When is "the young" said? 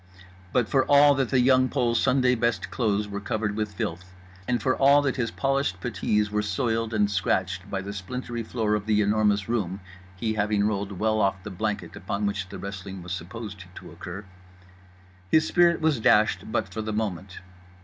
1.29-1.69